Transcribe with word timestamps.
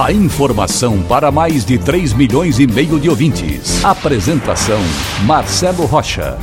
A 0.00 0.10
informação 0.10 1.02
para 1.02 1.30
mais 1.30 1.66
de 1.66 1.78
3 1.78 2.14
milhões 2.14 2.58
e 2.58 2.66
meio 2.66 2.98
de 2.98 3.10
ouvintes. 3.10 3.84
Apresentação 3.84 4.80
Marcelo 5.26 5.84
Rocha. 5.84 6.38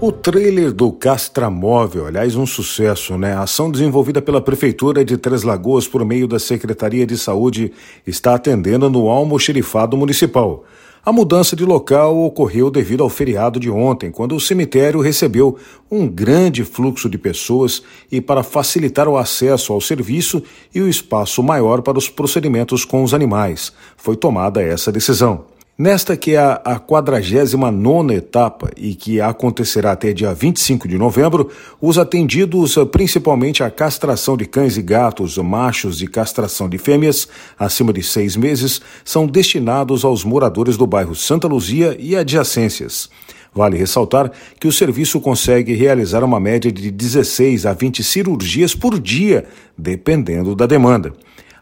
O 0.00 0.10
trailer 0.10 0.72
do 0.72 0.92
Castramóvel, 0.92 2.06
aliás, 2.06 2.36
um 2.36 2.46
sucesso, 2.46 3.18
né? 3.18 3.34
A 3.34 3.42
ação 3.42 3.70
desenvolvida 3.70 4.22
pela 4.22 4.40
Prefeitura 4.40 5.04
de 5.04 5.16
Três 5.16 5.42
Lagoas 5.42 5.86
por 5.88 6.04
meio 6.04 6.28
da 6.28 6.38
Secretaria 6.38 7.04
de 7.04 7.18
Saúde 7.18 7.72
está 8.06 8.36
atendendo 8.36 8.88
no 8.88 9.08
almoxerifado 9.08 9.96
municipal. 9.96 10.64
A 11.04 11.10
mudança 11.10 11.56
de 11.56 11.64
local 11.64 12.16
ocorreu 12.16 12.70
devido 12.70 13.02
ao 13.02 13.08
feriado 13.08 13.58
de 13.58 13.68
ontem, 13.68 14.12
quando 14.12 14.36
o 14.36 14.40
cemitério 14.40 15.00
recebeu 15.00 15.58
um 15.90 16.06
grande 16.06 16.62
fluxo 16.62 17.10
de 17.10 17.18
pessoas 17.18 17.82
e 18.10 18.20
para 18.20 18.44
facilitar 18.44 19.08
o 19.08 19.16
acesso 19.16 19.72
ao 19.72 19.80
serviço 19.80 20.40
e 20.72 20.80
o 20.80 20.88
espaço 20.88 21.42
maior 21.42 21.82
para 21.82 21.98
os 21.98 22.08
procedimentos 22.08 22.84
com 22.84 23.02
os 23.02 23.12
animais, 23.12 23.72
foi 23.96 24.14
tomada 24.14 24.62
essa 24.62 24.92
decisão. 24.92 25.51
Nesta 25.76 26.18
que 26.18 26.32
é 26.32 26.38
a 26.38 26.78
49 26.78 28.14
etapa 28.14 28.70
e 28.76 28.94
que 28.94 29.22
acontecerá 29.22 29.92
até 29.92 30.12
dia 30.12 30.34
25 30.34 30.86
de 30.86 30.98
novembro, 30.98 31.48
os 31.80 31.96
atendidos, 31.96 32.76
principalmente 32.92 33.62
a 33.62 33.70
castração 33.70 34.36
de 34.36 34.44
cães 34.44 34.76
e 34.76 34.82
gatos, 34.82 35.38
machos 35.38 36.02
e 36.02 36.06
castração 36.06 36.68
de 36.68 36.76
fêmeas 36.76 37.26
acima 37.58 37.90
de 37.90 38.02
seis 38.02 38.36
meses, 38.36 38.82
são 39.02 39.26
destinados 39.26 40.04
aos 40.04 40.24
moradores 40.24 40.76
do 40.76 40.86
bairro 40.86 41.14
Santa 41.14 41.48
Luzia 41.48 41.96
e 41.98 42.14
adjacências. 42.14 43.08
Vale 43.54 43.78
ressaltar 43.78 44.30
que 44.60 44.68
o 44.68 44.72
serviço 44.72 45.20
consegue 45.22 45.72
realizar 45.74 46.22
uma 46.22 46.38
média 46.38 46.70
de 46.70 46.90
16 46.90 47.64
a 47.64 47.72
20 47.72 48.04
cirurgias 48.04 48.74
por 48.74 49.00
dia, 49.00 49.46
dependendo 49.76 50.54
da 50.54 50.66
demanda. 50.66 51.14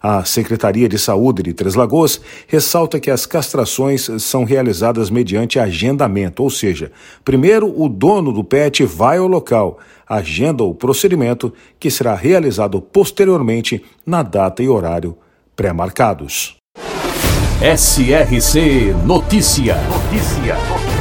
A 0.02 0.24
Secretaria 0.24 0.88
de 0.88 0.98
Saúde 0.98 1.42
de 1.42 1.52
Três 1.52 1.74
Lagoas 1.74 2.20
ressalta 2.46 2.98
que 2.98 3.10
as 3.10 3.26
castrações 3.26 4.08
são 4.18 4.44
realizadas 4.44 5.10
mediante 5.10 5.58
agendamento, 5.58 6.42
ou 6.42 6.48
seja, 6.48 6.90
primeiro 7.22 7.70
o 7.78 7.86
dono 7.86 8.32
do 8.32 8.42
pet 8.42 8.82
vai 8.84 9.18
ao 9.18 9.26
local, 9.26 9.78
agenda 10.08 10.64
o 10.64 10.74
procedimento 10.74 11.52
que 11.78 11.90
será 11.90 12.14
realizado 12.14 12.80
posteriormente 12.80 13.84
na 14.06 14.22
data 14.22 14.62
e 14.62 14.68
horário 14.68 15.16
pré-marcados. 15.54 16.56
SRC 17.60 18.94
Notícia. 19.04 19.76
Notícia. 19.76 20.99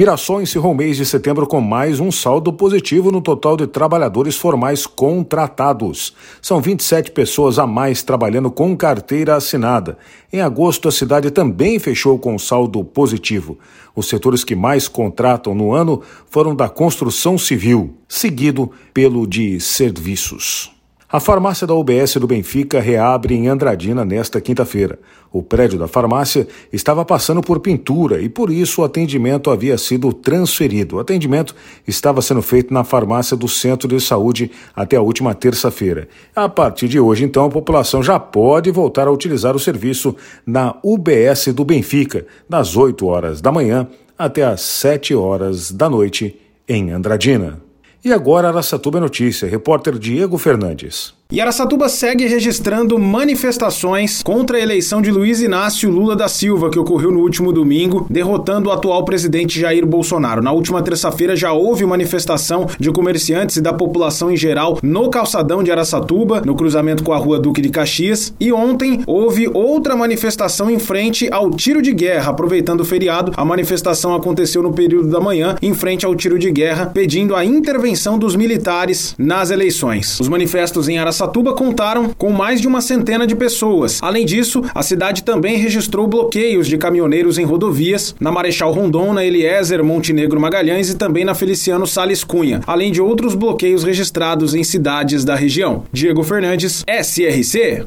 Mirassol 0.00 0.40
encerrou 0.40 0.72
o 0.72 0.74
mês 0.74 0.96
de 0.96 1.04
setembro 1.04 1.46
com 1.46 1.60
mais 1.60 2.00
um 2.00 2.10
saldo 2.10 2.50
positivo 2.50 3.12
no 3.12 3.20
total 3.20 3.54
de 3.54 3.66
trabalhadores 3.66 4.34
formais 4.34 4.86
contratados. 4.86 6.14
São 6.40 6.58
27 6.58 7.10
pessoas 7.10 7.58
a 7.58 7.66
mais 7.66 8.02
trabalhando 8.02 8.50
com 8.50 8.74
carteira 8.74 9.36
assinada. 9.36 9.98
Em 10.32 10.40
agosto, 10.40 10.88
a 10.88 10.90
cidade 10.90 11.30
também 11.30 11.78
fechou 11.78 12.18
com 12.18 12.38
saldo 12.38 12.82
positivo. 12.82 13.58
Os 13.94 14.08
setores 14.08 14.42
que 14.42 14.56
mais 14.56 14.88
contratam 14.88 15.54
no 15.54 15.74
ano 15.74 16.00
foram 16.30 16.56
da 16.56 16.70
construção 16.70 17.36
civil, 17.36 17.92
seguido 18.08 18.70
pelo 18.94 19.26
de 19.26 19.60
serviços. 19.60 20.79
A 21.12 21.18
farmácia 21.18 21.66
da 21.66 21.74
UBS 21.74 22.14
do 22.20 22.26
Benfica 22.28 22.78
reabre 22.78 23.34
em 23.34 23.48
Andradina 23.48 24.04
nesta 24.04 24.40
quinta-feira. 24.40 24.96
O 25.32 25.42
prédio 25.42 25.76
da 25.76 25.88
farmácia 25.88 26.46
estava 26.72 27.04
passando 27.04 27.40
por 27.40 27.58
pintura 27.58 28.22
e 28.22 28.28
por 28.28 28.48
isso 28.48 28.80
o 28.80 28.84
atendimento 28.84 29.50
havia 29.50 29.76
sido 29.76 30.12
transferido. 30.12 30.94
O 30.94 30.98
atendimento 31.00 31.52
estava 31.84 32.22
sendo 32.22 32.40
feito 32.42 32.72
na 32.72 32.84
farmácia 32.84 33.36
do 33.36 33.48
Centro 33.48 33.88
de 33.88 34.00
Saúde 34.00 34.52
até 34.72 34.94
a 34.94 35.02
última 35.02 35.34
terça-feira. 35.34 36.06
A 36.32 36.48
partir 36.48 36.86
de 36.86 37.00
hoje, 37.00 37.24
então, 37.24 37.44
a 37.44 37.50
população 37.50 38.04
já 38.04 38.20
pode 38.20 38.70
voltar 38.70 39.08
a 39.08 39.12
utilizar 39.12 39.56
o 39.56 39.60
serviço 39.60 40.14
na 40.46 40.76
UBS 40.80 41.48
do 41.52 41.64
Benfica, 41.64 42.24
das 42.48 42.76
8 42.76 43.04
horas 43.04 43.40
da 43.40 43.50
manhã 43.50 43.88
até 44.16 44.44
as 44.44 44.60
7 44.60 45.12
horas 45.16 45.72
da 45.72 45.90
noite, 45.90 46.40
em 46.68 46.92
Andradina. 46.92 47.69
E 48.02 48.12
agora 48.12 48.48
Araçatuba 48.48 48.98
é 48.98 49.00
Notícia, 49.00 49.48
repórter 49.48 49.98
Diego 49.98 50.38
Fernandes. 50.38 51.19
E 51.32 51.40
Araçatuba 51.40 51.88
segue 51.88 52.26
registrando 52.26 52.98
manifestações 52.98 54.20
contra 54.20 54.56
a 54.56 54.60
eleição 54.60 55.00
de 55.00 55.12
Luiz 55.12 55.40
Inácio 55.40 55.88
Lula 55.88 56.16
da 56.16 56.26
Silva, 56.26 56.68
que 56.70 56.78
ocorreu 56.78 57.12
no 57.12 57.20
último 57.20 57.52
domingo, 57.52 58.04
derrotando 58.10 58.68
o 58.68 58.72
atual 58.72 59.04
presidente 59.04 59.60
Jair 59.60 59.86
Bolsonaro. 59.86 60.42
Na 60.42 60.50
última 60.50 60.82
terça-feira 60.82 61.36
já 61.36 61.52
houve 61.52 61.86
manifestação 61.86 62.66
de 62.80 62.90
comerciantes 62.90 63.58
e 63.58 63.60
da 63.60 63.72
população 63.72 64.32
em 64.32 64.36
geral 64.36 64.80
no 64.82 65.08
calçadão 65.08 65.62
de 65.62 65.70
Araçatuba, 65.70 66.40
no 66.44 66.56
cruzamento 66.56 67.04
com 67.04 67.12
a 67.12 67.16
rua 67.16 67.38
Duque 67.38 67.62
de 67.62 67.68
Caxias, 67.68 68.34
e 68.40 68.52
ontem 68.52 69.04
houve 69.06 69.48
outra 69.54 69.94
manifestação 69.94 70.68
em 70.68 70.80
frente 70.80 71.28
ao 71.30 71.48
tiro 71.52 71.80
de 71.80 71.92
guerra. 71.92 72.32
Aproveitando 72.32 72.80
o 72.80 72.84
feriado, 72.84 73.32
a 73.36 73.44
manifestação 73.44 74.16
aconteceu 74.16 74.64
no 74.64 74.72
período 74.72 75.08
da 75.08 75.20
manhã, 75.20 75.54
em 75.62 75.74
frente 75.74 76.04
ao 76.04 76.16
tiro 76.16 76.40
de 76.40 76.50
guerra, 76.50 76.86
pedindo 76.86 77.36
a 77.36 77.44
intervenção 77.44 78.18
dos 78.18 78.34
militares 78.34 79.14
nas 79.16 79.52
eleições. 79.52 80.18
Os 80.18 80.26
manifestos 80.26 80.88
em 80.88 80.98
Araçatuba 80.98 81.19
Araçatuba 81.20 81.52
contaram 81.52 82.14
com 82.16 82.32
mais 82.32 82.62
de 82.62 82.66
uma 82.66 82.80
centena 82.80 83.26
de 83.26 83.36
pessoas. 83.36 83.98
Além 84.00 84.24
disso, 84.24 84.62
a 84.74 84.82
cidade 84.82 85.22
também 85.22 85.58
registrou 85.58 86.06
bloqueios 86.06 86.66
de 86.66 86.78
caminhoneiros 86.78 87.36
em 87.36 87.44
rodovias, 87.44 88.14
na 88.18 88.32
Marechal 88.32 88.72
Rondon, 88.72 89.12
na 89.12 89.22
Eliezer 89.22 89.84
Montenegro 89.84 90.40
Magalhães 90.40 90.88
e 90.88 90.96
também 90.96 91.22
na 91.22 91.34
Feliciano 91.34 91.86
Sales 91.86 92.24
Cunha, 92.24 92.62
além 92.66 92.90
de 92.90 93.02
outros 93.02 93.34
bloqueios 93.34 93.84
registrados 93.84 94.54
em 94.54 94.64
cidades 94.64 95.22
da 95.22 95.34
região. 95.34 95.84
Diego 95.92 96.22
Fernandes, 96.22 96.84
SRC. 96.88 97.84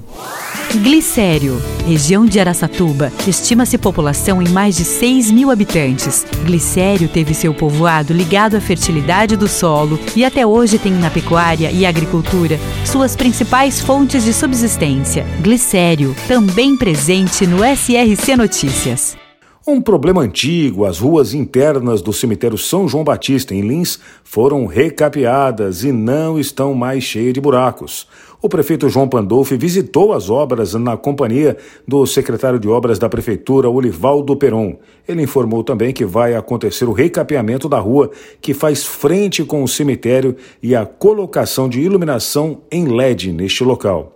Glicério, 0.81 1.61
região 1.87 2.25
de 2.25 2.39
Araçatuba, 2.39 3.11
estima-se 3.27 3.77
população 3.77 4.41
em 4.41 4.49
mais 4.49 4.75
de 4.75 4.83
6 4.83 5.31
mil 5.31 5.51
habitantes. 5.51 6.25
Glicério 6.45 7.07
teve 7.07 7.33
seu 7.33 7.53
povoado 7.53 8.11
ligado 8.11 8.55
à 8.55 8.61
fertilidade 8.61 9.35
do 9.35 9.47
solo 9.47 9.99
e 10.15 10.25
até 10.25 10.45
hoje 10.45 10.79
tem 10.79 10.91
na 10.93 11.11
pecuária 11.11 11.71
e 11.71 11.85
agricultura 11.85 12.59
suas 12.85 13.15
principais 13.23 13.79
fontes 13.79 14.25
de 14.25 14.33
subsistência. 14.33 15.25
Glicério, 15.39 16.13
também 16.27 16.75
presente 16.75 17.47
no 17.47 17.59
SRC 17.63 18.35
Notícias. 18.35 19.22
Um 19.65 19.79
problema 19.79 20.19
antigo, 20.19 20.83
as 20.83 20.99
ruas 20.99 21.33
internas 21.33 22.01
do 22.01 22.11
cemitério 22.11 22.57
São 22.57 22.85
João 22.85 23.01
Batista, 23.01 23.55
em 23.55 23.61
Lins, 23.61 23.97
foram 24.21 24.65
recapeadas 24.65 25.85
e 25.85 25.91
não 25.93 26.37
estão 26.37 26.73
mais 26.73 27.05
cheias 27.05 27.33
de 27.33 27.39
buracos. 27.39 28.05
O 28.41 28.49
prefeito 28.49 28.89
João 28.89 29.07
Pandolfi 29.07 29.55
visitou 29.55 30.11
as 30.11 30.29
obras 30.29 30.73
na 30.73 30.97
companhia 30.97 31.55
do 31.87 32.05
secretário 32.05 32.59
de 32.59 32.67
Obras 32.67 32.99
da 32.99 33.07
Prefeitura, 33.07 33.69
Olivaldo 33.69 34.35
Peron. 34.35 34.77
Ele 35.07 35.21
informou 35.21 35.63
também 35.63 35.93
que 35.93 36.03
vai 36.03 36.35
acontecer 36.35 36.83
o 36.83 36.91
recapeamento 36.91 37.69
da 37.69 37.79
rua 37.79 38.11
que 38.41 38.53
faz 38.53 38.83
frente 38.83 39.45
com 39.45 39.63
o 39.63 39.67
cemitério 39.67 40.35
e 40.61 40.75
a 40.75 40.85
colocação 40.85 41.69
de 41.69 41.79
iluminação 41.79 42.63
em 42.69 42.85
LED 42.85 43.31
neste 43.31 43.63
local 43.63 44.13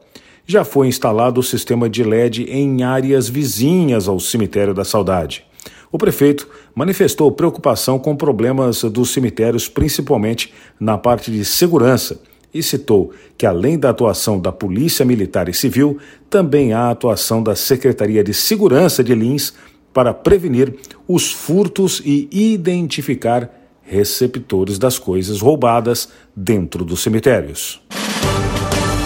já 0.47 0.63
foi 0.63 0.87
instalado 0.87 1.41
o 1.41 1.43
sistema 1.43 1.89
de 1.89 2.03
LED 2.03 2.45
em 2.49 2.81
áreas 2.81 3.27
vizinhas 3.27 4.07
ao 4.07 4.17
Cemitério 4.17 4.73
da 4.73 4.85
Saudade. 4.85 5.45
O 5.91 5.97
prefeito 5.97 6.47
manifestou 6.73 7.31
preocupação 7.31 7.99
com 7.99 8.15
problemas 8.15 8.81
dos 8.83 9.11
cemitérios, 9.11 9.67
principalmente 9.67 10.53
na 10.79 10.97
parte 10.97 11.29
de 11.29 11.43
segurança, 11.43 12.21
e 12.53 12.63
citou 12.63 13.11
que, 13.37 13.45
além 13.45 13.77
da 13.77 13.89
atuação 13.89 14.39
da 14.39 14.51
Polícia 14.51 15.05
Militar 15.05 15.49
e 15.49 15.53
Civil, 15.53 15.97
também 16.29 16.71
há 16.71 16.85
a 16.85 16.91
atuação 16.91 17.43
da 17.43 17.55
Secretaria 17.55 18.23
de 18.23 18.33
Segurança 18.33 19.03
de 19.03 19.13
Lins 19.13 19.53
para 19.93 20.13
prevenir 20.13 20.73
os 21.07 21.31
furtos 21.31 22.01
e 22.05 22.29
identificar 22.31 23.51
receptores 23.81 24.77
das 24.79 24.97
coisas 24.97 25.41
roubadas 25.41 26.09
dentro 26.35 26.85
dos 26.85 27.01
cemitérios. 27.01 27.81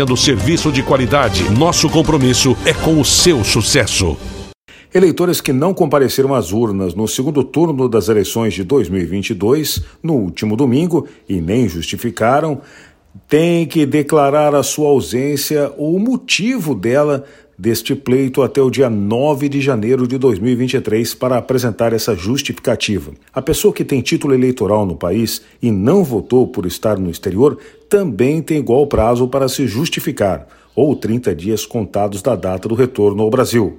oferecendo 0.00 0.16
serviço 0.16 0.72
de 0.72 0.82
qualidade. 0.82 1.50
Nosso 1.50 1.88
compromisso 1.88 2.56
é 2.64 2.72
com 2.72 3.00
o 3.00 3.04
seu 3.04 3.44
sucesso. 3.44 4.16
Eleitores 4.92 5.40
que 5.40 5.52
não 5.52 5.72
compareceram 5.74 6.34
às 6.34 6.52
urnas 6.52 6.94
no 6.94 7.06
segundo 7.06 7.44
turno 7.44 7.88
das 7.88 8.08
eleições 8.08 8.54
de 8.54 8.64
2022, 8.64 9.82
no 10.02 10.14
último 10.14 10.56
domingo, 10.56 11.06
e 11.28 11.40
nem 11.40 11.68
justificaram, 11.68 12.60
têm 13.28 13.66
que 13.66 13.86
declarar 13.86 14.54
a 14.54 14.62
sua 14.62 14.88
ausência 14.88 15.72
ou 15.76 15.94
o 15.96 16.00
motivo 16.00 16.74
dela 16.74 17.24
deste 17.60 17.94
pleito 17.94 18.40
até 18.40 18.62
o 18.62 18.70
dia 18.70 18.88
9 18.88 19.46
de 19.46 19.60
janeiro 19.60 20.08
de 20.08 20.16
2023 20.16 21.12
para 21.12 21.36
apresentar 21.36 21.92
essa 21.92 22.16
justificativa. 22.16 23.12
A 23.34 23.42
pessoa 23.42 23.74
que 23.74 23.84
tem 23.84 24.00
título 24.00 24.32
eleitoral 24.32 24.86
no 24.86 24.96
país 24.96 25.42
e 25.60 25.70
não 25.70 26.02
votou 26.02 26.46
por 26.46 26.64
estar 26.64 26.98
no 26.98 27.10
exterior 27.10 27.58
também 27.86 28.40
tem 28.40 28.56
igual 28.56 28.86
prazo 28.86 29.28
para 29.28 29.46
se 29.46 29.66
justificar, 29.66 30.48
ou 30.74 30.96
30 30.96 31.34
dias 31.34 31.66
contados 31.66 32.22
da 32.22 32.34
data 32.34 32.66
do 32.66 32.74
retorno 32.74 33.22
ao 33.22 33.28
Brasil. 33.28 33.78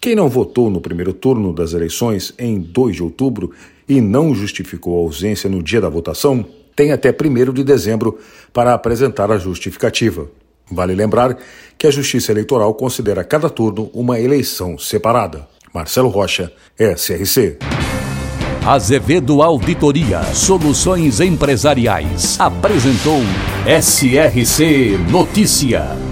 Quem 0.00 0.14
não 0.14 0.30
votou 0.30 0.70
no 0.70 0.80
primeiro 0.80 1.12
turno 1.12 1.52
das 1.52 1.74
eleições 1.74 2.32
em 2.38 2.58
2 2.58 2.96
de 2.96 3.02
outubro 3.02 3.50
e 3.86 4.00
não 4.00 4.34
justificou 4.34 4.96
a 4.96 5.00
ausência 5.00 5.50
no 5.50 5.62
dia 5.62 5.82
da 5.82 5.90
votação, 5.90 6.46
tem 6.74 6.92
até 6.92 7.10
1 7.10 7.52
de 7.52 7.62
dezembro 7.62 8.18
para 8.54 8.72
apresentar 8.72 9.30
a 9.30 9.36
justificativa. 9.36 10.30
Vale 10.70 10.94
lembrar 10.94 11.36
que 11.76 11.86
a 11.86 11.90
Justiça 11.90 12.32
Eleitoral 12.32 12.74
considera 12.74 13.24
cada 13.24 13.48
turno 13.48 13.90
uma 13.92 14.18
eleição 14.18 14.78
separada. 14.78 15.46
Marcelo 15.72 16.08
Rocha, 16.08 16.52
SRC. 16.78 17.58
Azevedo 18.66 19.42
Auditoria 19.42 20.22
Soluções 20.34 21.20
Empresariais 21.20 22.38
apresentou 22.38 23.22
SRC 23.66 24.98
Notícia. 25.10 26.07